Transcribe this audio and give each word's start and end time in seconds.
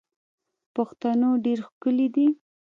پښتو 0.73 1.09
ډیر 1.45 1.59
ښکلی 1.67 2.07
دی. 2.15 2.27